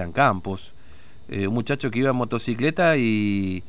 en 0.00 0.12
Campos, 0.12 0.74
eh, 1.28 1.48
un 1.48 1.54
muchacho 1.54 1.90
que 1.90 1.98
iba 1.98 2.10
en 2.10 2.14
motocicleta 2.14 2.96
y, 2.96 3.64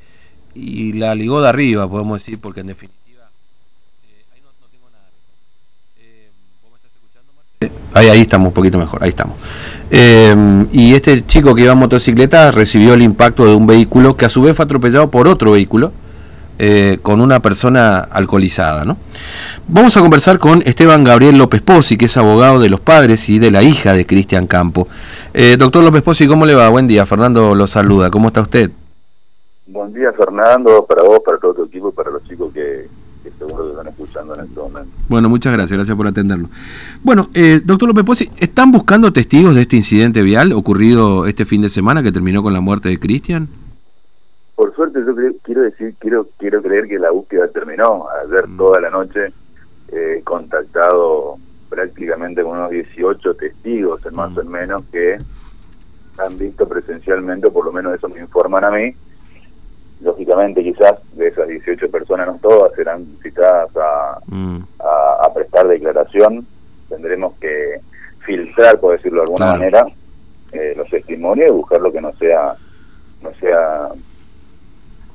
y 0.53 0.93
la 0.93 1.15
ligó 1.15 1.41
de 1.41 1.49
arriba, 1.49 1.89
podemos 1.89 2.21
decir, 2.21 2.37
porque 2.39 2.59
en 2.59 2.67
definitiva... 2.67 3.31
eh, 4.07 4.25
ahí 4.31 4.39
no, 4.43 4.49
tengo 4.69 4.91
nada. 4.91 5.09
Eh, 5.99 6.29
¿Vos 6.61 6.71
me 6.71 6.77
estás 6.77 6.91
escuchando, 6.93 7.31
Marcelo? 7.35 7.73
Ahí, 7.95 8.09
ahí 8.09 8.21
estamos, 8.21 8.49
un 8.49 8.53
poquito 8.53 8.77
mejor, 8.77 9.03
ahí 9.03 9.09
estamos. 9.09 9.37
Eh, 9.89 10.67
y 10.71 10.93
este 10.93 11.25
chico 11.25 11.55
que 11.55 11.63
iba 11.63 11.71
en 11.73 11.79
motocicleta 11.79 12.51
recibió 12.51 12.93
el 12.93 13.01
impacto 13.01 13.47
de 13.47 13.55
un 13.55 13.65
vehículo 13.65 14.15
que 14.15 14.25
a 14.25 14.29
su 14.29 14.43
vez 14.43 14.55
fue 14.55 14.65
atropellado 14.65 15.09
por 15.09 15.27
otro 15.27 15.53
vehículo. 15.53 15.93
Eh, 16.61 16.99
con 17.01 17.21
una 17.21 17.39
persona 17.41 17.99
alcoholizada. 17.99 18.83
¿no? 18.83 18.97
Vamos 19.67 19.95
a 19.95 20.01
conversar 20.01 20.39
con 20.39 20.61
Esteban 20.65 21.05
Gabriel 21.05 21.37
López 21.37 21.61
Pozzi, 21.61 21.95
que 21.95 22.05
es 22.05 22.17
abogado 22.17 22.59
de 22.59 22.69
los 22.69 22.81
padres 22.81 23.29
y 23.29 23.39
de 23.39 23.49
la 23.49 23.63
hija 23.63 23.93
de 23.93 24.05
Cristian 24.05 24.45
Campo. 24.45 24.89
Eh, 25.33 25.55
doctor 25.57 25.83
López 25.83 26.01
Pozzi, 26.01 26.27
¿cómo 26.27 26.45
le 26.45 26.55
va? 26.55 26.67
Buen 26.67 26.87
día, 26.87 27.05
Fernando 27.05 27.55
lo 27.55 27.65
saluda. 27.65 28.11
¿Cómo 28.11 28.27
está 28.27 28.41
usted? 28.41 28.71
Buen 29.67 29.93
día, 29.93 30.11
Fernando, 30.11 30.85
para 30.85 31.03
vos, 31.03 31.19
para 31.23 31.37
todo 31.37 31.53
tu 31.53 31.63
equipo 31.65 31.89
y 31.89 31.91
para 31.93 32.09
los 32.09 32.23
chicos 32.27 32.51
que, 32.51 32.89
que 33.23 33.31
seguro 33.37 33.65
que 33.65 33.69
están 33.69 33.87
escuchando 33.87 34.33
en 34.33 34.45
este 34.45 34.59
momento. 34.59 34.91
Bueno, 35.07 35.29
muchas 35.29 35.53
gracias, 35.53 35.77
gracias 35.77 35.95
por 35.95 36.07
atendernos. 36.07 36.49
Bueno, 37.03 37.29
eh, 37.35 37.61
doctor 37.63 37.87
López 37.87 38.03
Pozzi, 38.03 38.31
¿están 38.37 38.71
buscando 38.71 39.13
testigos 39.13 39.53
de 39.53 39.61
este 39.61 39.75
incidente 39.75 40.23
vial 40.23 40.53
ocurrido 40.53 41.27
este 41.27 41.45
fin 41.45 41.61
de 41.61 41.69
semana 41.69 42.01
que 42.01 42.11
terminó 42.11 42.41
con 42.41 42.51
la 42.51 42.61
muerte 42.61 42.89
de 42.89 42.99
Cristian? 42.99 43.47
Por 44.55 44.75
suerte, 44.75 44.88
yo 45.05 45.13
cre- 45.15 45.35
quiero 45.43 45.61
decir, 45.63 45.95
quiero 45.99 46.27
quiero 46.37 46.61
creer 46.61 46.87
que 46.87 46.99
la 46.99 47.11
búsqueda 47.11 47.47
terminó. 47.49 48.07
Ayer 48.25 48.47
Mm. 48.47 48.57
toda 48.57 48.79
la 48.81 48.89
noche 48.89 49.27
eh, 49.91 50.17
he 50.19 50.23
contactado 50.23 51.37
prácticamente 51.69 52.43
con 52.43 52.57
unos 52.57 52.71
18 52.71 53.33
testigos, 53.35 54.05
en 54.05 54.15
más 54.15 54.31
Mm. 54.31 54.37
o 54.37 54.41
en 54.41 54.49
menos, 54.49 54.83
que 54.91 55.17
han 56.17 56.37
visto 56.37 56.67
presencialmente, 56.67 57.47
o 57.47 57.53
por 57.53 57.65
lo 57.65 57.71
menos 57.71 57.93
eso 57.95 58.09
me 58.09 58.19
informan 58.19 58.63
a 58.65 58.71
mí. 58.71 58.93
Lógicamente, 60.01 60.63
quizás 60.63 60.93
de 61.13 61.27
esas 61.27 61.47
18 61.47 61.89
personas, 61.91 62.27
no 62.27 62.39
todas 62.41 62.73
serán 62.73 63.05
citadas 63.21 63.69
a, 63.75 64.19
Mm, 64.27 64.59
a, 64.79 65.25
a 65.25 65.33
prestar 65.33 65.67
declaración, 65.67 66.45
tendremos 66.87 67.33
que 67.39 67.79
filtrar, 68.25 68.79
por 68.79 68.95
decirlo 68.95 69.17
de 69.21 69.23
alguna 69.23 69.45
Claro. 69.45 69.59
manera, 69.59 69.85
eh, 70.53 70.73
los 70.77 70.89
testimonios 70.89 71.49
y 71.49 71.53
buscar 71.53 71.81
lo 71.81 71.91
que 71.91 72.01
no 72.01 72.13
sea 72.13 72.55
no 73.21 73.31
sea 73.41 73.89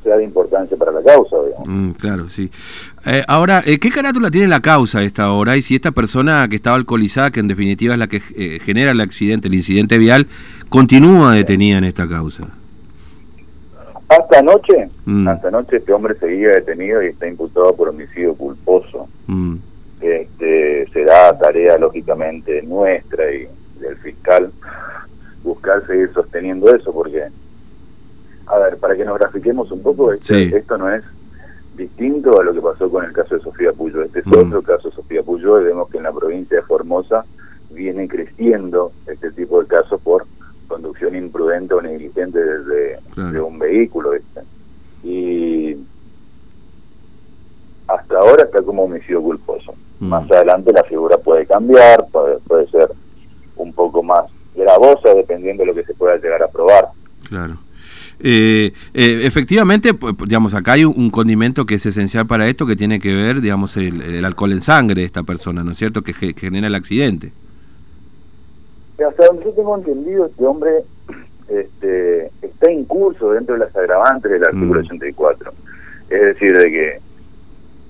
sea 0.05 0.17
de 0.17 0.25
importancia 0.25 0.77
para 0.77 0.93
la 0.93 1.03
causa, 1.03 1.37
mm, 1.67 1.91
claro, 1.93 2.29
sí. 2.29 2.51
Eh, 3.07 3.25
ahora, 3.27 3.63
eh, 3.67 3.79
¿qué 3.81 3.91
carátula 3.91 4.31
tiene 4.31 4.47
la 4.49 4.61
causa 4.61 4.99
a 4.99 5.03
esta 5.03 5.33
hora? 5.33 5.57
Y 5.57 5.63
si 5.63 5.75
esta 5.75 5.91
persona 5.91 6.47
que 6.49 6.57
estaba 6.57 6.77
alcoholizada, 6.77 7.31
que 7.31 7.41
en 7.41 7.49
definitiva 7.49 7.95
es 7.95 7.99
la 7.99 8.07
que 8.07 8.21
eh, 8.37 8.61
genera 8.63 8.93
el 8.93 9.01
accidente, 9.01 9.49
el 9.49 9.55
incidente 9.55 9.99
vial, 9.99 10.27
continúa 10.69 11.33
detenida 11.33 11.79
en 11.79 11.85
esta 11.85 12.07
causa. 12.07 12.49
Hasta 14.09 14.39
anoche, 14.39 14.89
Mm. 15.07 15.27
hasta 15.29 15.49
anoche 15.49 15.77
este 15.77 15.93
hombre 15.93 16.15
seguía 16.21 16.51
detenido 16.51 17.03
y 17.03 17.07
está 17.07 17.27
imputado 17.27 17.75
por 17.75 17.89
homicidio 17.89 18.35
culposo. 18.35 19.09
Mm, 19.27 19.57
Este, 20.01 20.87
será 20.93 21.37
tarea 21.39 21.79
lógicamente 21.79 22.61
nuestra 22.63 23.25
y 23.33 23.49
del 23.81 23.97
fiscal 24.03 24.51
buscar 25.43 25.87
seguir 25.87 26.11
sosteniendo 26.13 26.75
eso 26.75 26.93
porque 26.93 27.23
para 28.77 28.97
que 28.97 29.05
nos 29.05 29.19
grafiquemos 29.19 29.70
un 29.70 29.83
poco 29.83 30.12
este- 30.12 30.48
Sí. 30.50 30.55
esto 30.55 30.77
no 30.78 30.91
es 30.92 31.03
distinto 31.77 32.41
a 32.41 32.44
lo 32.44 32.53
que 32.55 32.61
pasó 32.61 32.89
con 32.91 33.05
el 33.05 33.12
caso 33.12 33.34
de 33.36 33.41
Sofía 33.42 33.72
Puyo 33.72 34.03
este 34.03 34.20
es 34.20 34.27
Mm. 34.27 34.33
otro 34.47 34.62
caso 34.62 34.89
de 34.91 34.94
Sofía 34.94 35.22
Puyo 35.22 35.61
y 35.61 35.64
vemos 35.64 35.89
que 35.91 35.97
en 35.98 36.05
la 36.05 36.12
provincia 36.12 36.56
de 36.58 36.62
Formosa 36.62 37.25
viene 37.70 38.06
creciendo 38.06 38.92
este 39.06 39.30
tipo 39.33 39.61
de 39.61 39.67
casos 39.67 40.00
por 40.02 40.25
conducción 40.69 41.14
imprudente 41.17 41.75
o 41.75 41.83
negligente 41.83 42.39
desde 42.39 42.98
Claro. 43.14 43.33
de 43.33 43.41
un 43.41 43.58
vehículo 43.58 44.11
¿viste? 44.12 44.41
y 45.02 45.77
hasta 47.86 48.19
ahora 48.19 48.45
está 48.45 48.62
como 48.62 48.84
homicidio 48.84 49.23
culposo. 49.23 49.74
Mm. 50.01 50.07
Más 50.08 50.30
adelante 50.30 50.73
la 50.73 50.84
figura 50.84 51.18
puede 51.18 51.46
cambiar, 51.46 52.07
puede, 52.11 52.39
puede 52.46 52.67
ser 52.70 52.90
un 53.57 53.73
poco 53.73 54.02
más 54.02 54.24
gravosa 54.55 55.13
dependiendo 55.14 55.63
de 55.63 55.67
lo 55.68 55.74
que 55.74 55.84
se 55.84 55.95
pueda 55.95 56.17
llegar 56.17 56.42
a 56.42 56.48
probar. 56.48 56.89
claro. 57.29 57.57
Eh, 58.20 58.73
eh, 58.95 59.20
efectivamente, 59.25 59.92
pu- 59.95 60.17
pu- 60.17 60.27
digamos, 60.27 60.55
acá 60.55 60.73
hay 60.73 60.85
un- 60.85 61.11
condimento 61.11 61.67
que 61.67 61.75
es 61.75 61.86
esencial 61.86 62.27
para 62.27 62.47
esto, 62.48 62.67
que 62.67 62.77
tiene 62.77 63.01
que 63.01 63.14
ver, 63.14 63.41
digamos, 63.41 63.77
el, 63.77 64.01
el 64.02 64.25
alcohol 64.25 64.52
en 64.52 64.61
sangre 64.63 65.01
de 65.01 65.07
esta 65.07 65.23
persona, 65.25 65.63
¿no 65.64 65.73
es 65.73 65.77
cierto?, 65.79 66.02
que, 66.02 66.13
que 66.14 66.33
genera 66.35 66.67
el 66.69 66.75
accidente. 66.75 67.33
Hasta 69.07 69.27
donde 69.27 69.45
yo 69.45 69.51
tengo 69.52 69.77
entendido, 69.77 70.27
este 70.27 70.45
hombre 70.47 70.70
este, 71.48 72.30
está 72.42 72.70
en 72.70 72.85
curso 72.85 73.33
dentro 73.33 73.55
de 73.55 73.61
las 73.67 73.77
agravantes 73.77 74.31
del 74.31 74.45
artículo 74.45 74.81
Mm. 74.81 74.85
84. 74.85 75.52
Es 76.08 76.20
decir, 76.23 76.57
de 76.57 76.70
que 76.70 76.98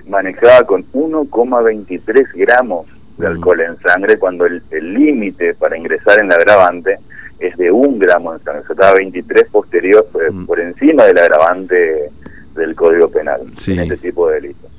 manejaba 0.09 0.65
con 0.67 0.85
1,23 0.93 2.27
gramos 2.35 2.87
de 3.19 3.29
Mm. 3.29 3.33
alcohol 3.33 3.61
en 3.61 3.77
sangre 3.81 4.19
cuando 4.19 4.45
el 4.47 4.63
el 4.71 4.95
límite 4.95 5.55
para 5.55 5.77
ingresar 5.79 6.21
en 6.21 6.29
la 6.29 6.35
agravante 6.37 6.97
es 7.39 7.57
de 7.57 7.71
un 7.71 7.99
gramo 7.99 8.33
sea, 8.45 8.59
estaba 8.59 8.95
23 8.95 9.45
posterior 9.51 10.07
eh, 10.15 10.31
Mm. 10.33 10.47
por 10.47 10.61
encima 10.61 11.05
del 11.05 11.19
agravante 11.19 12.11
del 12.57 12.75
Código 12.75 13.09
Penal 13.09 13.41
Sí. 13.57 13.73
en 13.73 13.81
este 13.81 13.97
tipo 13.99 14.29
de 14.29 14.35
delitos. 14.41 14.71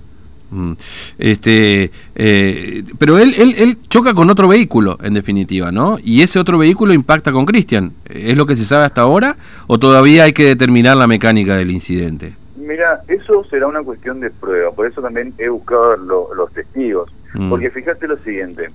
Mm. 0.51 0.73
Este, 1.17 1.91
eh, 2.15 2.83
pero 2.99 3.17
él, 3.17 3.33
él, 3.38 3.55
él 3.57 3.77
choca 3.89 4.13
con 4.13 4.29
otro 4.29 4.47
vehículo, 4.47 4.97
en 5.03 5.13
definitiva, 5.13 5.71
¿no? 5.71 5.97
Y 6.03 6.21
ese 6.21 6.39
otro 6.39 6.57
vehículo 6.57 6.94
impacta 6.94 7.31
con 7.31 7.45
Cristian. 7.45 7.94
¿Es 8.05 8.38
lo 8.38 8.45
que 8.45 8.55
se 8.55 8.63
sabe 8.63 8.85
hasta 8.85 9.01
ahora 9.01 9.35
o 9.67 9.77
todavía 9.79 10.23
hay 10.23 10.33
que 10.33 10.45
determinar 10.45 10.95
la 10.97 11.07
mecánica 11.07 11.57
del 11.57 11.71
incidente? 11.71 12.33
Mira, 12.57 13.01
eso 13.07 13.44
será 13.49 13.67
una 13.67 13.83
cuestión 13.83 14.19
de 14.19 14.29
prueba, 14.31 14.71
por 14.71 14.88
eso 14.88 15.01
también 15.01 15.33
he 15.38 15.49
buscado 15.49 15.97
lo- 15.97 16.33
los 16.33 16.51
testigos. 16.53 17.11
Mm. 17.33 17.49
Porque 17.49 17.69
fíjate 17.69 18.07
lo 18.07 18.17
siguiente, 18.23 18.69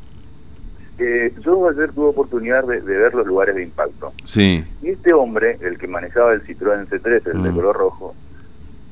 eh, 1.02 1.32
yo 1.40 1.68
ayer 1.68 1.90
tuve 1.92 2.06
oportunidad 2.08 2.64
de, 2.64 2.80
de 2.80 2.96
ver 2.96 3.14
los 3.14 3.26
lugares 3.26 3.54
de 3.54 3.62
impacto. 3.62 4.12
Sí, 4.24 4.64
Y 4.82 4.90
este 4.90 5.12
hombre, 5.12 5.56
el 5.60 5.78
que 5.78 5.86
manejaba 5.88 6.32
el 6.32 6.42
Citroën 6.46 6.86
C3, 6.88 7.26
el 7.34 7.42
de 7.42 7.50
Mm. 7.50 7.54
color 7.56 7.76
rojo, 7.76 8.14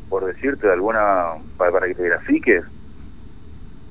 por 0.09 0.25
decirte 0.25 0.67
de 0.67 0.73
alguna, 0.73 1.33
para, 1.57 1.71
para 1.73 1.87
que 1.87 1.95
te 1.95 2.05
grafiques, 2.05 2.65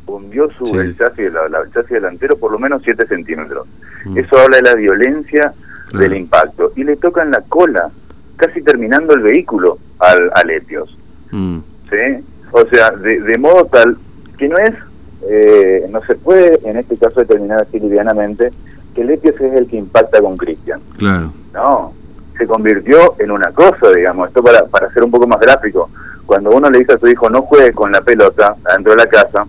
hundió 0.05 0.49
su, 0.51 0.65
Sí. 0.65 0.77
el, 0.77 0.97
chasis, 0.97 1.31
la- 1.31 1.49
la- 1.49 1.61
el 1.61 1.71
chasis 1.71 1.91
delantero 1.91 2.37
por 2.37 2.51
lo 2.51 2.59
menos 2.59 2.81
7 2.83 3.05
centímetros. 3.07 3.67
Mm. 4.05 4.17
Eso 4.17 4.37
habla 4.39 4.57
de 4.57 4.63
la 4.63 4.75
violencia 4.75 5.53
Claro. 5.89 5.99
del 6.03 6.17
impacto. 6.17 6.71
Y 6.75 6.83
le 6.83 6.95
tocan 6.97 7.31
la 7.31 7.41
cola, 7.41 7.89
casi 8.37 8.61
terminando 8.61 9.13
el 9.13 9.21
vehículo 9.21 9.77
al, 9.99 10.31
al 10.33 10.49
Etios. 10.49 10.97
Mm. 11.31 11.59
¿sí? 11.89 12.23
O 12.51 12.65
sea, 12.67 12.91
de, 12.91 13.19
de 13.21 13.37
modo 13.37 13.65
tal 13.65 13.97
que 14.37 14.47
no 14.47 14.55
es, 14.57 14.71
eh, 15.29 15.85
no 15.89 16.01
se 16.05 16.15
puede 16.15 16.59
en 16.63 16.77
este 16.77 16.97
caso 16.97 17.19
determinar 17.19 17.61
así 17.61 17.79
livianamente 17.79 18.51
que 18.95 19.01
el 19.01 19.09
Etios 19.11 19.35
es 19.39 19.53
el 19.53 19.67
que 19.67 19.77
impacta 19.77 20.21
con 20.21 20.37
Cristian. 20.37 20.79
claro. 20.97 21.31
No, 21.53 21.93
se 22.37 22.45
convirtió 22.45 23.15
en 23.17 23.31
una 23.31 23.51
cosa, 23.51 23.91
digamos, 23.95 24.27
esto 24.27 24.43
para, 24.43 24.63
para 24.65 24.91
ser 24.93 25.03
un 25.03 25.09
poco 25.09 25.25
más 25.27 25.39
gráfico. 25.39 25.89
Cuando 26.25 26.51
uno 26.51 26.69
le 26.69 26.79
dice 26.79 26.93
a 26.93 26.99
su 26.99 27.07
hijo 27.07 27.29
no 27.29 27.41
juegue 27.41 27.71
con 27.71 27.91
la 27.91 28.01
pelota 28.01 28.55
adentro 28.63 28.91
de 28.93 28.97
la 29.03 29.07
casa 29.07 29.45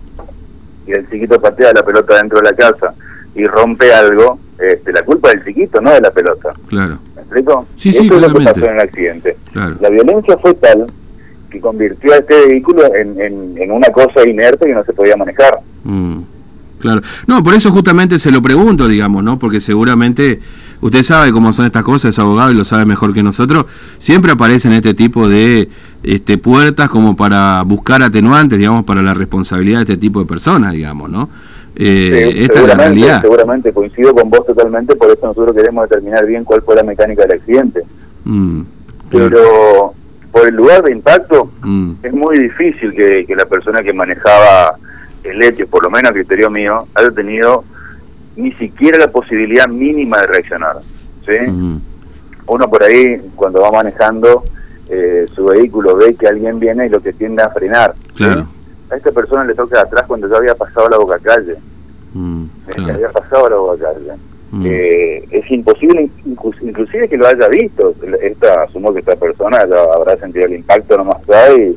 y 0.87 0.91
el 0.93 1.07
chiquito 1.09 1.39
patea 1.39 1.71
la 1.73 1.83
pelota 1.83 2.15
dentro 2.15 2.39
de 2.39 2.49
la 2.49 2.55
casa 2.55 2.93
y 3.35 3.45
rompe 3.45 3.93
algo, 3.93 4.39
este, 4.57 4.91
la 4.91 5.03
culpa 5.03 5.29
del 5.29 5.43
chiquito, 5.45 5.79
no 5.81 5.91
de 5.91 6.01
la 6.01 6.09
pelota. 6.09 6.51
Claro, 6.67 6.97
¿Me 7.15 7.21
explico? 7.21 7.67
Sí, 7.75 7.93
sí, 7.93 8.03
Esto 8.03 8.15
es 8.15 8.21
lo 8.21 8.33
que 8.39 8.43
pasó 8.45 8.65
en 8.65 8.73
el 8.73 8.79
accidente. 8.79 9.37
claro. 9.51 9.75
La 9.81 9.89
violencia 9.89 10.37
fue 10.39 10.53
tal 10.55 10.87
que 11.49 11.59
convirtió 11.59 12.13
a 12.13 12.17
este 12.17 12.47
vehículo 12.47 12.83
en, 12.95 13.19
en, 13.19 13.57
en 13.57 13.71
una 13.71 13.87
cosa 13.89 14.27
inerte 14.27 14.65
que 14.67 14.73
no 14.73 14.83
se 14.83 14.93
podía 14.93 15.15
manejar. 15.17 15.59
Mm, 15.83 16.19
claro. 16.79 17.01
No, 17.27 17.43
por 17.43 17.53
eso 17.53 17.71
justamente 17.71 18.19
se 18.19 18.31
lo 18.31 18.41
pregunto, 18.41 18.87
digamos, 18.87 19.23
¿no? 19.23 19.39
Porque 19.39 19.59
seguramente 19.61 20.39
usted 20.81 21.01
sabe 21.03 21.31
cómo 21.31 21.51
son 21.51 21.65
estas 21.65 21.83
cosas, 21.83 22.09
es 22.11 22.19
abogado 22.19 22.51
y 22.51 22.55
lo 22.55 22.63
sabe 22.65 22.85
mejor 22.85 23.13
que 23.13 23.23
nosotros. 23.23 23.65
Siempre 23.97 24.31
aparecen 24.31 24.73
este 24.73 24.93
tipo 24.93 25.27
de 25.27 25.69
este, 26.03 26.37
puertas 26.37 26.89
como 26.89 27.15
para 27.15 27.61
buscar 27.63 28.01
atenuantes, 28.03 28.57
digamos, 28.59 28.85
para 28.85 29.01
la 29.01 29.13
responsabilidad 29.13 29.79
de 29.79 29.83
este 29.93 29.97
tipo 29.97 30.19
de 30.19 30.25
personas, 30.25 30.73
digamos, 30.73 31.09
¿no? 31.09 31.29
Eh, 31.75 32.31
Sí, 32.33 32.41
esta 32.43 32.61
es 32.61 32.67
la 32.67 32.75
realidad. 32.75 33.21
seguramente 33.21 33.71
coincido 33.71 34.13
con 34.13 34.29
vos 34.29 34.45
totalmente, 34.45 34.95
por 34.95 35.09
eso 35.11 35.25
nosotros 35.25 35.55
queremos 35.55 35.87
determinar 35.89 36.25
bien 36.25 36.43
cuál 36.43 36.61
fue 36.61 36.75
la 36.75 36.83
mecánica 36.83 37.23
del 37.23 37.39
accidente. 37.39 37.81
Mm, 38.25 38.61
claro. 39.09 39.29
Pero 39.29 39.93
por 40.31 40.47
el 40.47 40.55
lugar 40.55 40.83
de 40.83 40.91
impacto 40.91 41.49
Mm, 41.61 41.93
es 42.03 42.13
muy 42.13 42.39
difícil 42.39 42.93
que, 42.93 43.25
que 43.25 43.35
la 43.35 43.45
persona 43.45 43.81
que 43.81 43.93
manejaba 43.93 44.77
el 45.23 45.43
Etios, 45.43 45.69
por 45.69 45.83
lo 45.83 45.89
menos 45.89 46.11
a 46.11 46.13
criterio 46.13 46.49
mío, 46.49 46.87
haya 46.95 47.11
tenido 47.11 47.63
ni 48.35 48.51
siquiera 48.53 48.97
la 48.97 49.11
posibilidad 49.11 49.67
mínima 49.67 50.21
de 50.21 50.27
reaccionar. 50.27 50.77
¿sí? 51.25 51.51
mm, 51.51 51.81
uno 52.47 52.69
por 52.69 52.83
ahí 52.83 53.17
cuando 53.35 53.61
va 53.61 53.71
manejando 53.71 54.43
eh, 54.87 55.27
su 55.35 55.45
vehículo 55.45 55.95
ve 55.95 56.15
que 56.15 56.27
alguien 56.27 56.59
viene 56.59 56.87
y 56.87 56.89
lo 56.89 57.01
que 57.01 57.13
tiende 57.13 57.43
a 57.43 57.49
frenar. 57.49 57.93
¿sí? 58.13 58.23
Claro. 58.23 58.47
A 58.89 58.95
esta 58.95 59.11
persona 59.11 59.43
le 59.43 59.53
toca 59.53 59.81
atrás 59.81 60.05
cuando 60.07 60.27
ya 60.27 60.37
había 60.37 60.55
pasado 60.55 60.89
la 60.89 60.97
boca 60.97 61.19
calle. 61.19 61.57
mm, 62.13 62.45
claro. 62.67 62.93
había 62.93 63.09
pasado 63.09 63.49
la 63.49 63.55
boca 63.57 63.83
calle. 63.83 64.13
Mm. 64.51 64.65
Eh, 64.65 65.27
es 65.31 65.51
imposible, 65.51 66.09
inclusive 66.25 67.07
que 67.07 67.17
lo 67.17 67.27
haya 67.27 67.47
visto. 67.49 67.93
Esta, 68.21 68.63
asumo 68.63 68.93
que 68.93 68.99
esta 68.99 69.15
persona 69.15 69.59
ya 69.69 69.83
habrá 69.95 70.17
sentido 70.17 70.45
el 70.45 70.55
impacto 70.55 70.97
nomás 70.97 71.17
ahí 71.29 71.75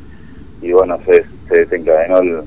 y, 0.63 0.73
bueno, 0.73 0.99
se, 1.05 1.25
se 1.49 1.61
desencadenó 1.61 2.19
el, 2.19 2.41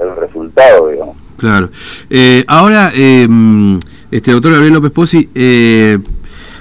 el 0.00 0.16
resultado, 0.16 0.88
digamos. 0.88 1.16
Claro. 1.36 1.70
Eh, 2.08 2.44
ahora, 2.46 2.90
eh, 2.94 3.26
este 4.10 4.32
doctor 4.32 4.52
Gabriel 4.52 4.74
López 4.74 4.92
Pozzi, 4.92 5.28
eh, 5.34 5.98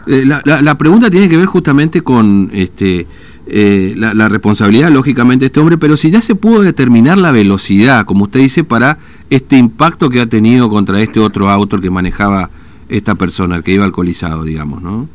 eh, 0.08 0.24
la, 0.26 0.42
la, 0.46 0.62
la, 0.62 0.78
pregunta 0.78 1.10
tiene 1.10 1.30
que 1.30 1.38
ver 1.38 1.46
justamente 1.46 2.02
con 2.02 2.50
este 2.54 3.06
eh, 3.48 3.94
la, 3.98 4.14
la, 4.14 4.30
responsabilidad, 4.30 4.92
lógicamente, 4.92 5.44
de 5.44 5.48
este 5.48 5.60
hombre, 5.60 5.78
pero 5.78 5.98
si 5.98 6.12
ya 6.12 6.22
se 6.22 6.36
pudo 6.36 6.62
determinar 6.62 7.18
la 7.18 7.32
velocidad, 7.32 8.06
como 8.06 8.26
usted 8.26 8.42
dice, 8.42 8.64
para 8.64 9.00
este 9.30 9.58
impacto 9.58 10.10
que 10.10 10.22
ha 10.22 10.28
tenido 10.28 10.70
contra 10.70 11.02
este 11.02 11.20
otro 11.20 11.50
auto 11.50 11.80
que 11.80 11.90
manejaba 11.90 12.50
esta 12.90 13.16
persona, 13.16 13.58
el 13.58 13.64
que 13.64 13.72
iba 13.72 13.86
alcoholizado, 13.86 14.44
digamos, 14.44 14.82
¿no? 14.82 15.08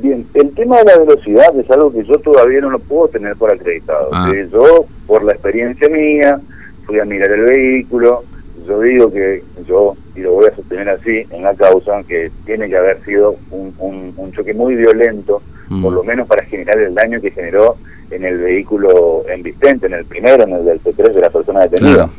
Bien, 0.00 0.26
el 0.34 0.50
tema 0.54 0.78
de 0.78 0.84
la 0.84 0.98
velocidad 0.98 1.58
es 1.58 1.70
algo 1.70 1.92
que 1.92 2.04
yo 2.04 2.14
todavía 2.16 2.60
no 2.60 2.70
lo 2.70 2.78
puedo 2.78 3.08
tener 3.08 3.36
por 3.36 3.50
acreditado. 3.50 4.10
Ah. 4.12 4.30
Yo, 4.52 4.86
por 5.06 5.24
la 5.24 5.32
experiencia 5.32 5.88
mía, 5.88 6.40
fui 6.86 6.98
a 6.98 7.04
mirar 7.04 7.30
el 7.30 7.42
vehículo, 7.42 8.24
yo 8.66 8.80
digo 8.80 9.12
que 9.12 9.42
yo, 9.66 9.96
y 10.14 10.20
lo 10.20 10.32
voy 10.32 10.46
a 10.46 10.56
sostener 10.56 10.88
así 10.90 11.22
en 11.30 11.42
la 11.42 11.54
causa, 11.54 12.02
que 12.06 12.30
tiene 12.44 12.68
que 12.68 12.76
haber 12.76 13.02
sido 13.04 13.36
un, 13.50 13.74
un, 13.78 14.12
un 14.16 14.32
choque 14.32 14.52
muy 14.52 14.74
violento, 14.74 15.42
mm. 15.68 15.82
por 15.82 15.92
lo 15.92 16.04
menos 16.04 16.26
para 16.26 16.44
generar 16.44 16.78
el 16.78 16.94
daño 16.94 17.20
que 17.20 17.30
generó 17.30 17.76
en 18.10 18.24
el 18.24 18.38
vehículo 18.38 19.24
en 19.28 19.42
Vicente, 19.42 19.86
en 19.86 19.94
el 19.94 20.04
primero, 20.04 20.44
en 20.44 20.52
el 20.52 20.64
del 20.64 20.82
C3 20.82 21.12
de 21.12 21.20
la 21.20 21.30
persona 21.30 21.62
detenida. 21.62 21.94
Claro. 21.94 22.10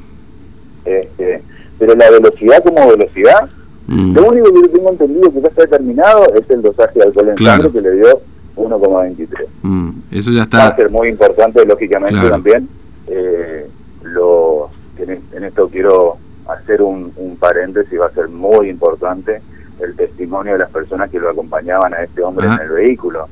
Este, 0.86 1.42
pero 1.78 1.96
la 1.96 2.10
velocidad 2.10 2.64
como 2.64 2.88
velocidad 2.88 3.50
Mm. 3.88 4.16
Lo 4.16 4.28
único 4.28 4.54
que 4.54 4.62
yo 4.62 4.70
tengo 4.70 4.90
entendido 4.90 5.32
que 5.32 5.42
ya 5.42 5.48
está 5.48 5.62
determinado 5.64 6.26
es 6.34 6.50
el 6.50 6.62
dosaje 6.62 7.00
de 7.00 7.06
alcohol 7.06 7.30
en 7.30 7.36
claro. 7.36 7.64
sangre 7.64 7.82
que 7.82 7.88
le 7.88 7.96
dio 7.96 8.22
1,23. 8.56 9.46
Mm. 9.62 9.90
Eso 10.12 10.32
ya 10.32 10.44
está. 10.44 10.58
Va 10.58 10.68
a 10.68 10.76
ser 10.76 10.90
muy 10.90 11.10
importante, 11.10 11.66
lógicamente, 11.66 12.14
claro. 12.14 12.30
también. 12.30 12.70
Eh, 13.08 13.70
lo, 14.04 14.70
en, 14.98 15.22
en, 15.34 15.44
esto 15.44 15.70
quiero 15.70 16.18
hacer 16.48 16.82
un, 16.82 17.12
un 17.18 17.38
paréntesis, 17.38 18.00
va 18.00 18.08
a 18.08 18.14
ser 18.14 18.30
muy 18.30 18.70
importante 18.70 19.42
el 19.80 19.96
testimonio 19.96 20.54
de 20.54 20.60
las 20.60 20.72
personas 20.72 21.10
que 21.10 21.20
lo 21.20 21.30
acompañaban 21.30 21.94
a 21.94 22.04
este 22.04 22.22
hombre 22.22 22.48
en 22.48 22.54
el 22.54 22.70
vehículo. 22.70 23.28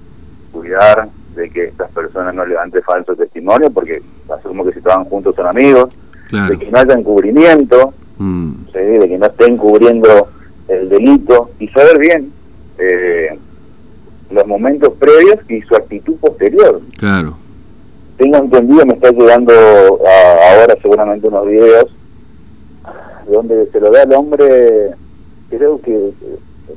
Cuidar 0.51 1.09
de 1.35 1.49
que 1.49 1.65
estas 1.65 1.89
personas 1.91 2.33
no 2.35 2.45
levanten 2.45 2.83
falso 2.83 3.15
testimonio, 3.15 3.71
porque 3.71 4.01
asumo 4.29 4.65
que 4.65 4.73
si 4.73 4.79
estaban 4.79 5.06
juntos 5.06 5.35
son 5.35 5.47
amigos, 5.47 5.89
claro. 6.27 6.51
de 6.51 6.57
que 6.59 6.71
no 6.71 6.77
haya 6.79 6.94
encubrimiento, 6.94 7.94
mm. 8.17 8.51
¿sí? 8.71 8.79
de 8.79 9.07
que 9.07 9.17
no 9.17 9.25
estén 9.25 9.57
cubriendo 9.57 10.27
el 10.81 10.89
delito 10.89 11.49
y 11.59 11.67
saber 11.69 11.99
bien 11.99 12.31
eh, 12.77 13.37
los 14.31 14.47
momentos 14.47 14.93
previos 14.99 15.37
y 15.49 15.61
su 15.61 15.75
actitud 15.75 16.15
posterior. 16.17 16.81
Claro. 16.97 17.37
Tengo 18.17 18.37
entendido, 18.37 18.85
me 18.85 18.93
está 18.93 19.11
llegando 19.11 19.53
a, 19.53 20.53
ahora 20.53 20.75
seguramente 20.81 21.27
unos 21.27 21.47
videos 21.47 21.85
donde 23.29 23.69
se 23.71 23.79
lo 23.79 23.89
da 23.89 24.03
al 24.03 24.13
hombre, 24.13 24.91
creo 25.49 25.79
que 25.81 26.11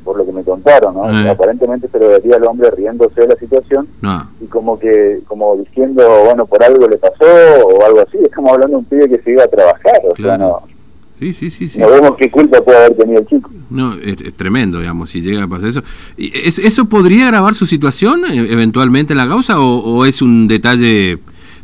por 0.04 0.16
lo 0.16 0.26
que 0.26 0.32
me 0.32 0.44
contaron, 0.44 0.94
¿no? 0.94 1.10
Eh. 1.10 1.30
aparentemente 1.30 1.88
se 1.88 1.98
lo 1.98 2.10
daría 2.10 2.36
al 2.36 2.44
hombre 2.44 2.70
riéndose 2.70 3.20
de 3.20 3.28
la 3.28 3.36
situación 3.36 3.88
no. 4.02 4.30
y 4.40 4.46
como 4.46 4.78
que 4.78 5.20
como 5.26 5.56
diciendo, 5.56 6.04
bueno, 6.24 6.46
por 6.46 6.62
algo 6.62 6.86
le 6.88 6.96
pasó 6.96 7.24
o 7.66 7.84
algo 7.84 8.00
así, 8.00 8.18
estamos 8.22 8.52
hablando 8.52 8.76
de 8.76 8.78
un 8.78 8.84
pibe 8.84 9.08
que 9.08 9.22
se 9.22 9.32
iba 9.32 9.44
a 9.44 9.48
trabajar, 9.48 10.00
o 10.08 10.12
claro. 10.12 10.14
sea, 10.14 10.38
no 10.38 10.75
Sí, 11.18 11.32
sí, 11.32 11.50
sí, 11.50 11.68
sí. 11.68 11.78
No 11.78 11.90
vemos 11.90 12.12
qué 12.18 12.30
culpa 12.30 12.60
puede 12.60 12.78
haber 12.78 12.96
tenido 12.96 13.20
el 13.20 13.26
chico. 13.26 13.50
No, 13.70 13.94
es, 13.94 14.20
es 14.20 14.34
tremendo, 14.34 14.80
digamos, 14.80 15.10
si 15.10 15.22
llega 15.22 15.44
a 15.44 15.48
pasar 15.48 15.68
eso. 15.68 15.82
¿Es, 16.18 16.58
¿Eso 16.58 16.86
podría 16.86 17.26
grabar 17.26 17.54
su 17.54 17.64
situación 17.64 18.24
e, 18.26 18.52
eventualmente 18.52 19.14
en 19.14 19.18
la 19.18 19.28
causa 19.28 19.58
o, 19.58 19.78
o, 19.78 20.04
es 20.04 20.20
un 20.20 20.46
detalle, 20.46 21.18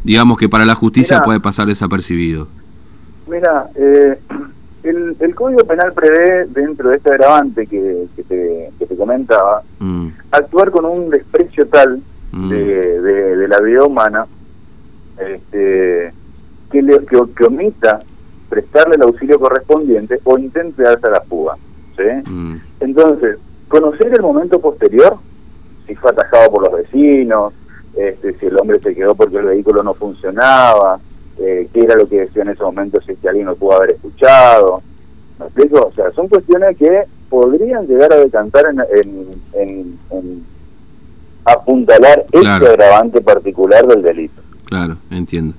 digamos, 0.05 0.39
que 0.39 0.49
para 0.49 0.65
la 0.65 0.75
justicia 0.75 1.17
mira, 1.17 1.25
puede 1.25 1.41
pasar 1.41 1.67
desapercibido? 1.67 2.49
Mira, 3.29 3.69
eh, 3.75 4.19
el, 4.85 5.17
el, 5.21 5.35
Código 5.35 5.67
Penal 5.67 5.93
prevé, 5.93 6.47
dentro 6.47 6.89
de 6.89 6.97
este 6.97 7.11
agravante 7.11 7.67
que, 7.67 8.07
que, 8.17 8.23
te, 8.23 8.71
que 8.79 8.87
te 8.87 8.97
comentaba, 8.97 9.63
mm. 9.81 10.09
actuar 10.31 10.71
con 10.71 10.87
un 10.87 11.11
desprecio 11.11 11.67
tal 11.67 12.03
mm. 12.33 12.49
de, 12.49 13.01
de, 13.03 13.37
de, 13.37 13.49
la 13.49 13.61
vida 13.61 13.85
humana 13.85 14.27
este, 15.19 16.11
que, 16.71 16.83
le, 16.83 17.05
que, 17.05 17.21
que 17.37 17.45
omita 17.45 18.01
prestarle 18.53 18.97
el 18.97 19.03
auxilio 19.03 19.41
correspondiente 19.41 20.21
o 20.25 20.37
intente 20.37 20.83
darse 20.83 21.07
a 21.07 21.11
la 21.11 21.23
fuga. 21.23 21.57
¿sí? 21.97 22.31
Mm. 22.31 22.57
Entonces, 22.81 23.39
conocer 23.67 24.13
el 24.15 24.21
momento 24.21 24.61
posterior, 24.61 25.17
si 25.87 25.95
fue 25.95 26.11
atajado 26.11 26.51
por 26.51 26.65
los 26.65 26.83
vecinos, 26.83 27.55
este, 27.97 28.35
si 28.39 28.47
el 28.47 28.61
hombre 28.61 28.79
se 28.81 28.95
quedó 28.95 29.15
porque 29.15 29.39
el 29.39 29.47
vehículo 29.47 29.83
no 29.83 29.95
funcionaba, 29.95 31.01
eh, 31.39 31.67
qué 31.73 31.81
era 31.81 31.95
lo 31.95 32.07
que 32.07 32.21
decía 32.21 32.43
en 32.43 32.51
ese 32.51 32.63
momento, 32.63 33.01
si 33.01 33.13
es 33.13 33.19
que 33.21 33.29
alguien 33.31 33.47
lo 33.47 33.57
pudo 33.57 33.77
haber 33.77 33.93
escuchado. 33.93 34.83
¿Me 35.39 35.47
explico? 35.47 35.87
O 35.87 35.93
sea, 35.95 36.13
son 36.13 36.29
cuestiones 36.29 36.77
que 36.77 37.05
podrían 37.31 37.87
llegar 37.87 38.13
a 38.13 38.17
decantar 38.17 38.67
en, 38.67 38.81
en, 38.81 39.29
en, 39.55 39.99
en 40.11 40.45
apuntalar 41.47 42.27
claro. 42.31 42.67
este 42.67 42.83
agravante 42.83 43.23
particular 43.23 43.87
del 43.87 44.03
delito. 44.03 44.43
Claro, 44.67 44.99
entiendo. 45.11 45.55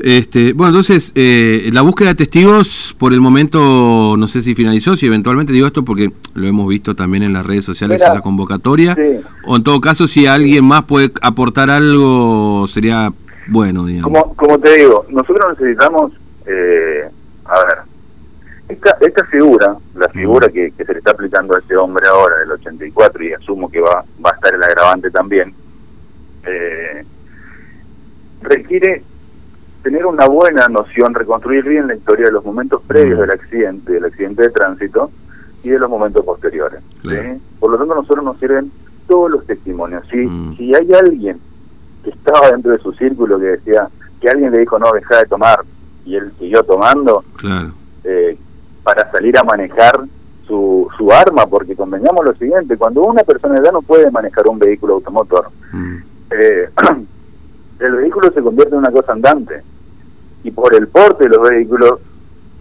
Este, 0.00 0.52
bueno, 0.52 0.70
entonces, 0.70 1.12
eh, 1.14 1.70
la 1.72 1.82
búsqueda 1.82 2.08
de 2.10 2.14
testigos 2.16 2.94
por 2.98 3.12
el 3.12 3.20
momento, 3.20 4.16
no 4.18 4.26
sé 4.26 4.42
si 4.42 4.54
finalizó, 4.54 4.96
si 4.96 5.06
eventualmente 5.06 5.52
digo 5.52 5.66
esto 5.66 5.84
porque 5.84 6.12
lo 6.34 6.46
hemos 6.46 6.68
visto 6.68 6.96
también 6.96 7.22
en 7.22 7.32
las 7.32 7.46
redes 7.46 7.64
sociales, 7.64 8.00
Mira, 8.00 8.12
esa 8.12 8.22
convocatoria, 8.22 8.94
sí. 8.94 9.20
o 9.46 9.56
en 9.56 9.62
todo 9.62 9.80
caso, 9.80 10.08
si 10.08 10.26
alguien 10.26 10.64
más 10.64 10.84
puede 10.84 11.12
aportar 11.22 11.70
algo, 11.70 12.66
sería 12.66 13.12
bueno, 13.46 13.84
digamos. 13.84 14.04
Como, 14.04 14.36
como 14.36 14.58
te 14.58 14.78
digo, 14.78 15.06
nosotros 15.10 15.56
necesitamos, 15.58 16.12
eh, 16.46 17.08
a 17.44 17.64
ver, 17.64 17.78
esta, 18.68 18.96
esta 19.00 19.24
figura, 19.26 19.76
la 19.94 20.08
figura 20.08 20.48
que, 20.48 20.72
que, 20.72 20.84
se 20.84 20.92
le 20.92 20.98
está 20.98 21.12
aplicando 21.12 21.54
a 21.54 21.58
este 21.58 21.76
hombre 21.76 22.08
ahora, 22.08 22.38
del 22.38 22.52
84, 22.52 23.24
y 23.24 23.32
asumo 23.32 23.70
que 23.70 23.80
va, 23.80 24.04
va 24.24 24.30
a 24.30 24.34
estar 24.34 24.54
el 24.54 24.62
agravante 24.62 25.10
también, 25.10 25.54
eh, 26.46 27.04
requiere 28.42 29.02
tener 29.84 30.06
una 30.06 30.26
buena 30.26 30.66
noción, 30.68 31.14
reconstruir 31.14 31.62
bien 31.62 31.86
la 31.86 31.94
historia 31.94 32.24
de 32.26 32.32
los 32.32 32.44
momentos 32.44 32.82
previos 32.86 33.18
mm. 33.18 33.20
del 33.20 33.30
accidente, 33.30 33.92
del 33.92 34.04
accidente 34.06 34.42
de 34.42 34.48
tránsito 34.48 35.10
y 35.62 35.68
de 35.68 35.78
los 35.78 35.90
momentos 35.90 36.24
posteriores. 36.24 36.80
Claro. 37.02 37.22
¿sí? 37.22 37.42
Por 37.60 37.70
lo 37.70 37.78
tanto, 37.78 37.92
a 37.92 37.96
nosotros 37.96 38.24
nos 38.24 38.38
sirven 38.38 38.72
todos 39.06 39.30
los 39.30 39.46
testimonios. 39.46 40.02
Si, 40.10 40.16
mm. 40.16 40.56
si 40.56 40.74
hay 40.74 40.90
alguien 40.94 41.38
que 42.02 42.10
estaba 42.10 42.50
dentro 42.50 42.72
de 42.72 42.78
su 42.78 42.92
círculo 42.94 43.38
que 43.38 43.44
decía 43.44 43.88
que 44.20 44.30
alguien 44.30 44.52
le 44.52 44.60
dijo 44.60 44.78
no, 44.78 44.90
deja 44.90 45.18
de 45.18 45.26
tomar 45.26 45.60
y 46.06 46.16
él 46.16 46.32
siguió 46.38 46.62
tomando 46.62 47.22
claro. 47.36 47.72
eh, 48.04 48.38
para 48.82 49.10
salir 49.12 49.38
a 49.38 49.44
manejar 49.44 50.00
su, 50.46 50.88
su 50.96 51.12
arma, 51.12 51.46
porque 51.46 51.76
convengamos 51.76 52.24
lo 52.24 52.34
siguiente, 52.36 52.76
cuando 52.78 53.02
una 53.02 53.22
persona 53.22 53.54
de 53.54 53.60
edad 53.60 53.72
no 53.72 53.82
puede 53.82 54.10
manejar 54.10 54.48
un 54.48 54.58
vehículo 54.58 54.94
automotor, 54.94 55.50
mm. 55.72 55.96
eh, 56.30 56.70
el 57.80 57.92
vehículo 57.96 58.32
se 58.32 58.40
convierte 58.40 58.72
en 58.74 58.78
una 58.78 58.90
cosa 58.90 59.12
andante 59.12 59.62
y 60.44 60.50
por 60.50 60.74
el 60.74 60.86
porte 60.88 61.24
de 61.24 61.30
los 61.30 61.48
vehículos 61.48 62.00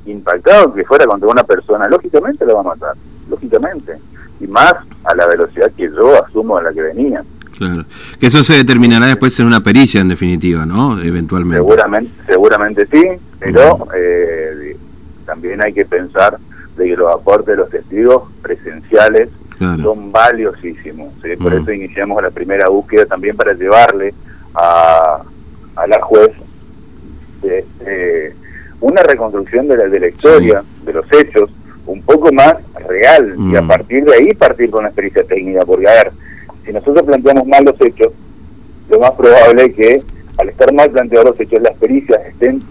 impactados 0.05 0.73
que 0.73 0.83
fuera 0.85 1.05
contra 1.05 1.29
una 1.29 1.43
persona, 1.43 1.85
lógicamente 1.89 2.45
lo 2.45 2.55
va 2.55 2.61
a 2.61 2.75
matar, 2.75 2.93
lógicamente, 3.29 3.97
y 4.39 4.47
más 4.47 4.73
a 5.03 5.15
la 5.15 5.27
velocidad 5.27 5.71
que 5.77 5.89
yo 5.89 6.23
asumo 6.25 6.57
a 6.57 6.63
la 6.63 6.73
que 6.73 6.81
venía. 6.81 7.23
Claro, 7.57 7.85
que 8.19 8.27
eso 8.27 8.41
se 8.41 8.55
determinará 8.55 9.05
después 9.05 9.39
en 9.39 9.45
una 9.45 9.61
pericia 9.61 10.01
en 10.01 10.07
definitiva, 10.09 10.65
¿no? 10.65 10.99
Eventualmente. 10.99 11.57
Seguramente, 11.57 12.11
seguramente 12.27 12.87
sí, 12.91 13.03
pero 13.39 13.75
uh 13.75 13.79
-huh. 13.79 13.91
eh, 13.95 14.77
también 15.25 15.63
hay 15.63 15.71
que 15.71 15.85
pensar 15.85 16.37
de 16.77 16.85
que 16.85 16.95
los 16.95 17.11
aportes 17.11 17.47
de 17.47 17.57
los 17.57 17.69
testigos 17.69 18.23
presenciales 18.41 19.29
claro. 19.57 19.83
son 19.83 20.11
valiosísimos. 20.11 21.13
¿sí? 21.21 21.35
Por 21.37 21.53
uh 21.53 21.57
-huh. 21.57 21.61
eso 21.61 21.71
iniciamos 21.71 22.21
la 22.23 22.31
primera 22.31 22.67
búsqueda 22.69 23.05
también 23.05 23.35
para 23.37 23.53
llevarle 23.53 24.13
a, 24.55 25.21
a 25.75 25.87
la 25.87 26.01
juez 26.01 26.31
una 28.93 29.03
reconstrucción 29.03 29.67
de 29.67 29.77
la, 29.77 29.87
de 29.87 29.99
la 29.99 30.07
historia, 30.07 30.61
sí. 30.61 30.85
de 30.85 30.93
los 30.93 31.05
hechos, 31.11 31.49
un 31.85 32.01
poco 32.03 32.31
más 32.31 32.55
real, 32.87 33.33
mm. 33.35 33.51
y 33.51 33.55
a 33.55 33.61
mm. 33.61 33.67
partir 33.67 34.05
de 34.05 34.15
ahí 34.15 34.33
partir 34.33 34.69
con 34.69 34.83
la 34.83 34.89
experiencia 34.89 35.23
técnica, 35.23 35.65
porque 35.65 35.87
a 35.87 35.93
ver, 35.93 36.11
si 36.65 36.71
nosotros 36.71 37.03
planteamos 37.03 37.45
mal 37.47 37.65
los 37.65 37.79
hechos, 37.81 38.13
lo 38.89 38.99
más 38.99 39.11
probable 39.11 39.65
es 39.65 39.75
que 39.75 40.03
al 40.37 40.49
estar 40.49 40.73
mal 40.73 40.89
planteados 40.91 41.31
los 41.31 41.39
hechos, 41.39 41.61
las 41.61 41.75
pericias 41.77 42.19
estén 42.27 42.61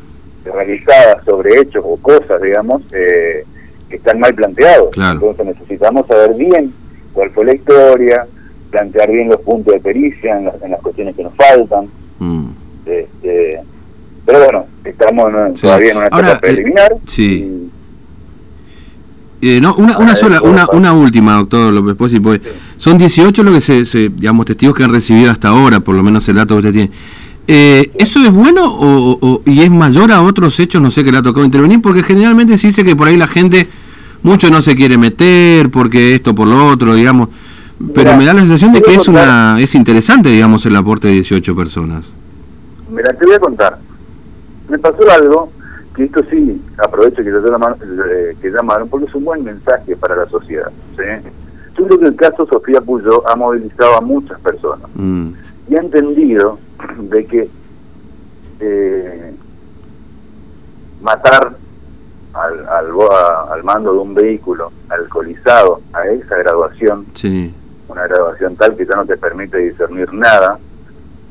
realizadas 0.45 1.25
sobre 1.25 1.61
hechos 1.61 1.85
o 1.87 1.97
cosas, 1.97 2.41
digamos, 2.41 2.83
eh, 2.93 3.45
que 3.89 3.97
están 3.97 4.19
mal 4.21 4.35
planteados. 4.35 4.91
Claro. 4.91 5.15
Entonces 5.15 5.47
necesitamos 5.47 6.07
saber 6.07 6.35
bien 6.35 6.73
cuál 7.13 7.31
fue 7.31 7.45
la 7.45 7.55
historia, 7.55 8.27
plantear 8.71 9.11
bien 9.11 9.29
los 9.29 9.41
puntos 9.43 9.75
de 9.75 9.81
pericia 9.81 10.39
en, 10.39 10.47
las, 10.47 10.63
en 10.63 10.71
las 10.71 10.81
cuestiones 10.81 11.15
que 11.15 11.23
nos 11.23 11.35
faltan. 11.35 11.89
Mm. 12.19 12.51
Este, 12.87 13.61
pero 14.25 14.45
bueno, 14.45 14.67
estamos 14.85 15.27
en, 15.35 15.57
sí. 15.57 15.63
todavía 15.63 15.91
en 15.91 15.97
una 15.97 16.07
etapa 16.07 16.27
Ahora, 16.27 16.41
preliminar. 16.41 16.93
Eh, 16.93 17.01
sí. 17.07 17.71
Eh, 19.45 19.61
no, 19.61 19.75
una, 19.75 19.99
una 19.99 20.15
sola, 20.15 20.41
una, 20.41 20.69
una 20.73 20.93
última, 20.93 21.35
doctor 21.35 21.73
López 21.73 21.97
Pozzi, 21.97 22.21
pues, 22.21 22.41
son 22.77 22.97
18 22.97 23.43
lo 23.43 23.53
que 23.53 23.61
se, 23.61 24.09
digamos, 24.11 24.47
testigos 24.47 24.77
que 24.77 24.85
han 24.85 24.93
recibido 24.93 25.33
hasta 25.33 25.49
ahora, 25.49 25.81
por 25.81 25.97
lo 25.97 26.03
menos 26.05 26.29
el 26.29 26.37
dato 26.37 26.55
que 26.55 26.69
usted 26.69 26.73
tiene. 26.73 26.91
Eh, 27.49 27.91
¿Eso 27.99 28.21
es 28.21 28.31
bueno 28.31 28.63
o, 28.65 29.43
y 29.45 29.63
es 29.63 29.71
mayor 29.71 30.13
a 30.13 30.23
otros 30.23 30.61
hechos, 30.61 30.81
no 30.81 30.93
sé, 30.93 31.03
que 31.03 31.11
le 31.11 31.19
ha 31.19 31.23
tocado 31.23 31.45
intervenir? 31.45 31.83
Porque 31.83 32.05
generalmente 32.05 32.57
se 32.57 32.69
dice 32.69 32.85
que 32.85 32.95
por 32.95 33.09
ahí 33.09 33.17
la 33.17 33.27
gente 33.27 33.67
mucho 34.23 34.49
no 34.49 34.63
se 34.63 34.77
quiere 34.77 34.97
meter, 34.97 35.71
porque 35.73 36.15
esto 36.15 36.37
por 36.37 36.47
lo 36.47 36.67
otro, 36.67 36.95
digamos. 36.95 37.29
Pero 37.95 38.17
me 38.17 38.25
da 38.25 38.35
la 38.35 38.41
sensación 38.43 38.71
de 38.71 38.81
que 38.81 38.95
es 38.95 39.09
una 39.09 39.57
es 39.59 39.75
interesante, 39.75 40.29
digamos, 40.29 40.65
el 40.67 40.77
aporte 40.77 41.09
de 41.09 41.15
18 41.15 41.57
personas. 41.57 42.15
Mira, 42.89 43.13
te 43.13 43.27
voy 43.27 43.35
a 43.35 43.39
contar. 43.41 43.79
Me 44.73 44.79
pasó 44.79 45.03
algo 45.11 45.53
que 45.95 46.05
esto 46.05 46.23
sí, 46.31 46.65
aprovecho 46.79 47.17
que 47.17 47.31
te 47.31 47.37
eh, 47.37 48.37
que 48.41 48.51
llamaron, 48.51 48.89
porque 48.89 49.05
es 49.05 49.15
un 49.15 49.27
buen 49.27 49.45
mensaje 49.45 49.95
para 49.97 50.17
la 50.17 50.27
sociedad. 50.31 50.73
Yo 51.77 51.87
creo 51.87 51.99
que 51.99 52.07
el 52.07 52.17
caso 52.17 52.47
Sofía 52.47 52.81
Puyo 52.81 53.23
ha 53.29 53.37
movilizado 53.37 53.99
a 53.99 54.01
muchas 54.01 54.41
personas 54.41 54.89
mm. 54.95 55.29
y 55.69 55.77
ha 55.77 55.81
entendido 55.81 56.59
de 57.01 57.27
que 57.27 57.51
eh, 58.61 59.35
matar 61.03 61.55
al, 62.33 62.67
al, 62.67 62.87
al, 63.51 63.63
mando 63.63 63.93
de 63.93 63.99
un 63.99 64.15
vehículo 64.15 64.73
alcoholizado 64.89 65.83
a 65.93 66.07
esa 66.07 66.37
graduación, 66.37 67.05
una 67.89 68.07
graduación 68.07 68.57
tal 68.57 68.75
que 68.75 68.87
ya 68.87 68.95
no 68.97 69.05
te 69.05 69.19
permite 69.19 69.59
discernir 69.59 70.11
nada, 70.15 70.59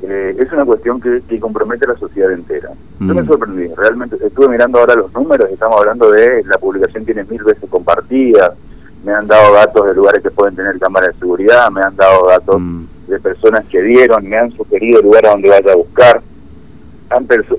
eh, 0.04 0.36
es 0.40 0.52
una 0.52 0.66
cuestión 0.66 1.00
que, 1.00 1.40
compromete 1.40 1.86
a 1.86 1.94
la 1.94 2.00
sociedad 2.00 2.32
entera. 2.32 2.72
Yo 3.00 3.14
me 3.14 3.22
mm. 3.22 3.28
sorprendí, 3.28 3.68
realmente 3.76 4.18
estuve 4.26 4.50
mirando 4.50 4.80
ahora 4.80 4.96
los 4.96 5.14
números, 5.14 5.50
estamos 5.52 5.80
hablando 5.80 6.12
de 6.12 6.44
la 6.44 6.58
publicación 6.58 7.06
tiene 7.06 7.24
mil 7.26 7.44
veces 7.44 7.70
compartidas, 7.70 8.52
me 9.04 9.14
han 9.14 9.28
dado 9.28 9.54
datos 9.54 9.88
de 9.88 9.96
lugares 9.96 10.22
que 10.22 10.32
pueden 10.32 10.56
tener 10.56 10.78
cámaras 10.80 11.14
de 11.14 11.20
seguridad, 11.20 11.70
me 11.72 11.82
han 11.82 11.96
dado 11.96 12.28
datos 12.28 12.60
mm. 12.60 12.84
de 13.08 13.20
personas 13.20 13.66
que 13.68 13.82
dieron, 13.82 14.28
me 14.28 14.38
han 14.38 14.52
sugerido 14.52 15.02
lugares 15.02 15.32
donde 15.32 15.50
vaya 15.50 15.74
a 15.74 15.76
buscar. 15.76 16.22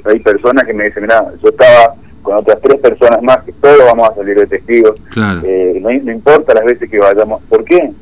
hay 0.04 0.20
personas 0.20 0.64
que 0.64 0.72
me 0.72 0.84
dicen, 0.84 1.02
mira, 1.02 1.32
yo 1.42 1.48
estaba 1.48 1.94
con 2.22 2.36
otras 2.36 2.60
tres 2.62 2.80
personas 2.80 3.22
más, 3.22 3.38
que 3.44 3.52
todos 3.52 3.84
vamos 3.84 4.08
a 4.08 4.14
salir 4.14 4.36
de 4.36 4.46
testigos, 4.46 5.00
eh, 5.44 5.78
no, 5.80 5.90
no 5.90 6.12
importa 6.12 6.54
las 6.54 6.64
veces 6.64 6.88
que 6.88 6.98
vayamos. 6.98 7.42
¿Por 7.48 7.64
qué? 7.64 7.92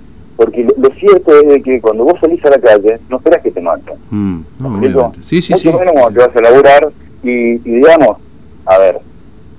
Porque 0.41 0.65
lo, 0.65 0.89
cierto 0.95 1.39
es 1.39 1.63
que 1.63 1.83
cuando 1.83 2.05
vos 2.05 2.15
salís 2.19 2.43
a 2.47 2.49
la 2.49 2.59
calle, 2.59 2.99
no 3.11 3.19
esperas 3.19 3.43
que 3.43 3.51
te 3.51 3.61
maten. 3.61 3.99
Mm, 4.09 4.41
no, 4.59 5.13
sí, 5.21 5.43
sí, 5.43 5.53
Mucho 5.53 5.79
menos 5.79 5.93
cuando 5.93 6.19
te 6.19 6.27
vas 6.27 6.35
a 6.35 6.41
laburar 6.41 6.93
y, 7.23 7.59
digamos, 7.59 8.17
a 8.65 8.79
ver, 8.79 9.01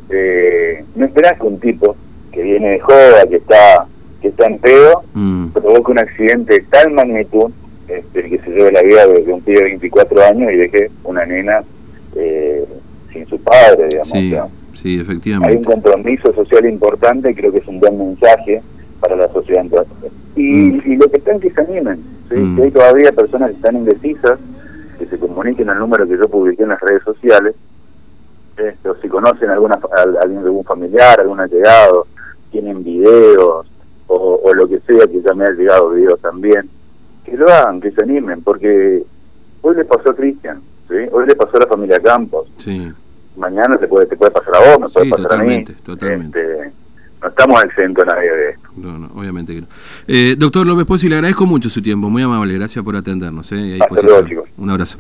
eh, 0.10 0.84
no 0.96 1.06
esperás 1.06 1.40
que 1.40 1.46
un 1.46 1.60
tipo 1.60 1.96
que 2.32 2.42
viene 2.42 2.70
de 2.70 2.80
joda, 2.80 3.28
que 3.30 3.36
está 3.36 3.86
que 4.24 4.30
está 4.30 4.48
en 4.48 4.58
pedo, 4.58 5.04
mm. 5.14 5.50
provoque 5.50 5.92
un 5.92 6.00
accidente 6.00 6.56
de 6.56 6.62
tal 6.62 6.90
magnitud 6.94 7.52
este, 7.88 8.24
que 8.24 8.40
se 8.40 8.50
lleve 8.50 8.72
la 8.72 8.82
vida 8.82 9.06
de, 9.06 9.32
un 9.32 9.42
pibe 9.42 9.60
de 9.60 9.66
24 9.66 10.24
años 10.24 10.52
y 10.52 10.56
deje 10.56 10.90
una 11.04 11.28
nena 11.28 11.64
eh, 12.16 12.66
sin 13.14 13.28
su 13.28 13.40
padre, 13.40 13.88
digamos. 13.88 14.10
Sí, 14.10 14.36
sí, 14.74 15.00
efectivamente. 15.00 15.52
Hay 15.52 15.58
un 15.58 15.64
compromiso 15.64 16.34
social 16.34 16.66
importante, 16.66 17.36
creo 17.36 17.52
que 17.52 17.60
es 17.60 17.68
un 17.68 17.80
buen 17.80 18.00
mensaje 18.00 18.64
para 19.00 19.16
la 19.16 19.32
sociedad. 19.32 19.64
Y, 20.36 20.42
mm. 20.42 20.82
y 20.86 20.96
lo 20.96 21.10
que 21.10 21.18
están 21.18 21.40
que 21.40 21.52
se 21.52 21.62
animen, 21.62 22.00
mm. 22.30 22.56
que 22.56 22.64
hay 22.64 22.72
todavía 22.72 23.12
personas 23.12 23.52
que 23.52 23.56
están 23.58 23.78
indecisas, 23.78 24.40
que 24.98 25.06
se 25.06 25.18
comuniquen 25.18 25.70
al 25.70 25.80
número 25.80 26.08
que 26.08 26.18
yo 26.18 26.28
publiqué 26.30 26.64
en 26.64 26.70
las 26.70 26.80
redes 26.80 27.04
sociales, 27.04 27.56
este, 28.58 28.90
o 28.90 28.96
si 28.96 29.08
conocen 29.08 29.50
alguna, 29.50 29.76
a, 29.76 30.22
alguien, 30.22 30.40
algún 30.40 30.64
familiar, 30.64 31.20
algún 31.20 31.40
allegado, 31.40 32.08
tienen 32.52 32.84
videos, 32.84 33.68
o, 34.08 34.54
lo 34.54 34.68
que 34.68 34.80
sea, 34.82 35.08
que 35.08 35.22
ya 35.22 35.34
me 35.34 35.46
ha 35.46 35.52
llegado 35.52 35.92
videos 35.92 36.20
también, 36.20 36.70
que 37.24 37.38
lo 37.38 37.48
hagan, 37.48 37.80
que 37.80 37.92
se 37.92 38.04
animen, 38.04 38.42
porque 38.44 39.04
hoy 39.62 39.76
le 39.76 39.86
pasó 39.86 40.12
a 40.12 40.16
Cristian, 40.16 40.62
¿sí? 40.90 40.96
hoy 41.12 41.26
le 41.26 41.36
pasó 41.36 41.56
a 41.56 41.62
la 41.62 41.68
familia 41.68 42.00
Campos, 42.00 42.52
sí. 42.58 42.92
mañana 43.38 43.78
te 43.78 43.88
puede, 43.88 44.08
te 44.08 44.18
puede 44.18 44.32
pasar 44.32 44.56
a 44.56 44.60
vos, 44.60 44.80
me 44.82 44.90
puede 44.90 45.10
pasar 45.10 45.40
a 45.40 45.44
mí. 45.44 45.64
Totalmente. 45.84 46.42
Este, 46.42 46.72
no 47.22 47.28
estamos 47.28 47.64
exentos 47.64 48.06
nadie 48.06 48.32
de 48.32 48.50
esto. 48.52 48.70
No, 48.78 48.98
no, 48.98 49.12
obviamente 49.16 49.54
que 49.54 49.62
no. 49.62 49.68
Eh, 50.08 50.36
doctor 50.38 50.66
López 50.66 50.86
Pozzi, 50.86 51.08
le 51.08 51.16
agradezco 51.16 51.46
mucho 51.46 51.70
su 51.70 51.82
tiempo, 51.82 52.10
muy 52.10 52.24
amable, 52.24 52.54
gracias 52.56 52.84
por 52.84 52.96
atendernos. 52.96 53.52
Eh, 53.52 53.80
Un 54.58 54.70
abrazo. 54.70 54.98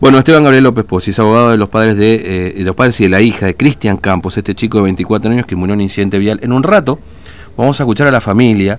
Bueno, 0.00 0.18
Esteban 0.18 0.44
Gabriel 0.44 0.64
López 0.64 0.84
Pozzi 0.84 1.10
es 1.10 1.18
abogado 1.18 1.50
de 1.50 1.56
los 1.56 1.68
padres 1.68 1.96
de, 1.96 2.14
eh, 2.14 2.52
de 2.54 2.64
los 2.64 2.76
padres 2.76 3.00
y 3.00 3.04
de 3.04 3.10
la 3.10 3.20
hija 3.20 3.46
de 3.46 3.56
Cristian 3.56 3.96
Campos, 3.96 4.36
este 4.36 4.54
chico 4.54 4.78
de 4.78 4.84
24 4.84 5.30
años 5.30 5.46
que 5.46 5.56
murió 5.56 5.74
en 5.74 5.78
un 5.78 5.82
incidente 5.82 6.18
vial. 6.18 6.38
En 6.42 6.52
un 6.52 6.62
rato 6.62 7.00
vamos 7.56 7.80
a 7.80 7.82
escuchar 7.82 8.06
a 8.06 8.12
la 8.12 8.20
familia 8.20 8.78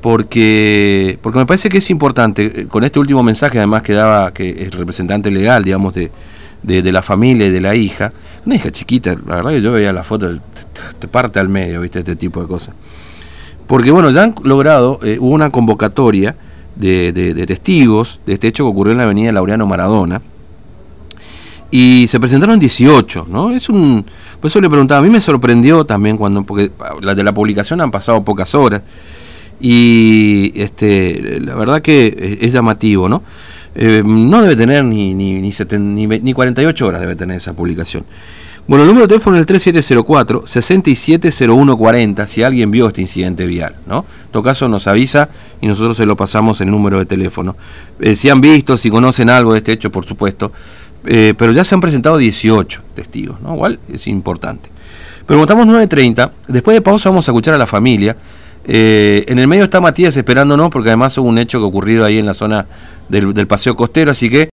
porque 0.00 1.18
porque 1.22 1.38
me 1.38 1.46
parece 1.46 1.68
que 1.68 1.78
es 1.78 1.90
importante 1.90 2.62
eh, 2.62 2.66
con 2.66 2.84
este 2.84 2.98
último 2.98 3.22
mensaje 3.22 3.58
además 3.58 3.82
que 3.82 3.92
daba 3.92 4.32
que 4.32 4.50
es 4.64 4.74
representante 4.74 5.30
legal 5.30 5.64
digamos 5.64 5.94
de 5.94 6.10
de, 6.66 6.92
la 6.92 7.02
familia 7.02 7.46
y 7.46 7.50
de 7.50 7.60
la 7.60 7.74
hija. 7.74 8.12
Una 8.44 8.56
hija 8.56 8.70
chiquita, 8.70 9.14
la 9.26 9.36
verdad 9.36 9.50
que 9.52 9.62
yo 9.62 9.72
veía 9.72 9.92
la 9.92 10.04
foto, 10.04 10.38
te 10.98 11.08
parte 11.08 11.38
al 11.38 11.48
medio, 11.48 11.80
viste, 11.80 12.00
este 12.00 12.16
tipo 12.16 12.40
de 12.40 12.48
cosas. 12.48 12.74
Porque 13.66 13.90
bueno, 13.90 14.10
ya 14.10 14.24
han 14.24 14.34
logrado, 14.42 15.00
eh, 15.02 15.18
hubo 15.20 15.34
una 15.34 15.50
convocatoria 15.50 16.36
de, 16.74 17.12
de, 17.12 17.46
testigos 17.46 18.20
de 18.26 18.34
este 18.34 18.48
hecho 18.48 18.64
que 18.64 18.70
ocurrió 18.70 18.92
en 18.92 18.98
la 18.98 19.04
avenida 19.04 19.32
Laureano 19.32 19.66
Maradona. 19.66 20.20
Y 21.70 22.06
se 22.08 22.20
presentaron 22.20 22.60
18, 22.60 23.26
¿no? 23.28 23.50
Es 23.50 23.68
un. 23.68 24.06
Por 24.40 24.48
eso 24.48 24.60
le 24.60 24.70
preguntaba, 24.70 25.00
a 25.00 25.02
mí 25.02 25.10
me 25.10 25.20
sorprendió 25.20 25.84
también 25.84 26.16
cuando. 26.16 26.44
Porque 26.44 26.70
las 27.02 27.16
de 27.16 27.24
la 27.24 27.34
publicación 27.34 27.80
han 27.80 27.90
pasado 27.90 28.24
pocas 28.24 28.54
horas. 28.54 28.82
Y 29.60 30.52
este 30.54 31.40
la 31.40 31.56
verdad 31.56 31.82
que 31.82 32.38
es 32.40 32.52
llamativo, 32.52 33.08
¿no? 33.08 33.24
Eh, 33.78 34.02
no 34.04 34.40
debe 34.40 34.56
tener 34.56 34.82
ni, 34.84 35.12
ni, 35.12 35.34
ni, 35.34 35.52
ni, 36.06 36.32
48 36.32 36.86
horas, 36.86 37.02
debe 37.02 37.14
tener 37.14 37.36
esa 37.36 37.52
publicación. 37.52 38.06
Bueno, 38.66 38.84
el 38.84 38.88
número 38.88 39.06
de 39.06 39.10
teléfono 39.10 39.36
es 39.36 39.42
el 39.46 39.74
3704-670140, 39.74 42.26
si 42.26 42.42
alguien 42.42 42.70
vio 42.70 42.86
este 42.88 43.02
incidente 43.02 43.44
vial, 43.46 43.76
¿no? 43.86 44.06
En 44.24 44.30
todo 44.32 44.42
caso 44.42 44.66
nos 44.66 44.86
avisa 44.86 45.28
y 45.60 45.66
nosotros 45.66 45.98
se 45.98 46.06
lo 46.06 46.16
pasamos 46.16 46.62
el 46.62 46.70
número 46.70 46.98
de 46.98 47.04
teléfono. 47.04 47.54
Eh, 48.00 48.16
si 48.16 48.30
han 48.30 48.40
visto, 48.40 48.78
si 48.78 48.88
conocen 48.90 49.28
algo 49.28 49.52
de 49.52 49.58
este 49.58 49.72
hecho, 49.72 49.92
por 49.92 50.06
supuesto, 50.06 50.52
eh, 51.04 51.34
pero 51.36 51.52
ya 51.52 51.62
se 51.62 51.74
han 51.74 51.82
presentado 51.82 52.16
18 52.16 52.80
testigos, 52.94 53.42
¿no? 53.42 53.52
Igual 53.54 53.78
es 53.92 54.06
importante. 54.06 54.70
Pero 55.26 55.38
como 55.38 55.42
estamos 55.42 55.66
9.30, 55.66 56.30
después 56.48 56.74
de 56.74 56.80
pausa 56.80 57.10
vamos 57.10 57.28
a 57.28 57.30
escuchar 57.30 57.52
a 57.54 57.58
la 57.58 57.66
familia. 57.66 58.16
En 58.68 59.38
el 59.38 59.46
medio 59.48 59.64
está 59.64 59.80
Matías 59.80 60.16
esperándonos 60.16 60.70
porque 60.70 60.90
además 60.90 61.16
hubo 61.18 61.28
un 61.28 61.38
hecho 61.38 61.58
que 61.58 61.64
ocurrido 61.64 62.04
ahí 62.04 62.18
en 62.18 62.26
la 62.26 62.34
zona 62.34 62.66
del, 63.08 63.32
del 63.32 63.46
paseo 63.46 63.76
costero, 63.76 64.10
así 64.10 64.28
que 64.28 64.42